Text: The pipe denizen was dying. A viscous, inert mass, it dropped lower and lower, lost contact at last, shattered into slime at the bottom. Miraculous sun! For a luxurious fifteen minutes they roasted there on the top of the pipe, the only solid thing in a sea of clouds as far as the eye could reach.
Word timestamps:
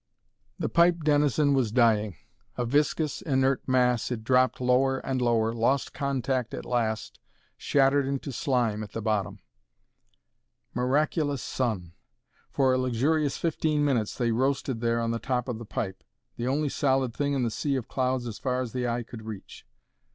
The 0.57 0.67
pipe 0.67 1.03
denizen 1.03 1.53
was 1.53 1.71
dying. 1.71 2.15
A 2.57 2.65
viscous, 2.65 3.21
inert 3.21 3.61
mass, 3.67 4.09
it 4.09 4.23
dropped 4.23 4.59
lower 4.59 4.97
and 4.97 5.21
lower, 5.21 5.53
lost 5.53 5.93
contact 5.93 6.55
at 6.55 6.65
last, 6.65 7.19
shattered 7.55 8.07
into 8.07 8.31
slime 8.31 8.81
at 8.81 8.93
the 8.93 9.01
bottom. 9.03 9.41
Miraculous 10.73 11.43
sun! 11.43 11.93
For 12.49 12.73
a 12.73 12.79
luxurious 12.79 13.37
fifteen 13.37 13.85
minutes 13.85 14.17
they 14.17 14.31
roasted 14.31 14.81
there 14.81 14.99
on 14.99 15.11
the 15.11 15.19
top 15.19 15.47
of 15.47 15.59
the 15.59 15.65
pipe, 15.65 16.03
the 16.35 16.47
only 16.47 16.69
solid 16.69 17.13
thing 17.13 17.33
in 17.33 17.45
a 17.45 17.51
sea 17.51 17.75
of 17.75 17.87
clouds 17.87 18.25
as 18.25 18.39
far 18.39 18.59
as 18.63 18.73
the 18.73 18.87
eye 18.87 19.03
could 19.03 19.21
reach. 19.21 19.67